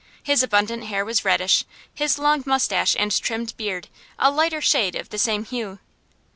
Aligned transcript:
His 0.23 0.41
abundant 0.41 0.85
hair 0.85 1.05
was 1.05 1.23
reddish, 1.23 1.63
his 1.93 2.17
long 2.17 2.41
moustache 2.47 2.95
and 2.97 3.11
trimmed 3.11 3.55
beard 3.55 3.87
a 4.17 4.31
lighter 4.31 4.59
shade 4.59 4.95
of 4.95 5.09
the 5.09 5.19
same 5.19 5.45
hue. 5.45 5.77